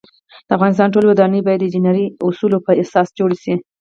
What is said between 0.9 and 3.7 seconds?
ټولی ودانۍ باید د انجنيري اوصولو په اساس جوړې شی